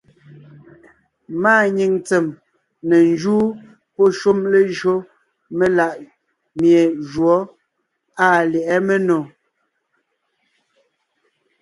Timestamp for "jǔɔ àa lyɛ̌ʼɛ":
7.09-8.77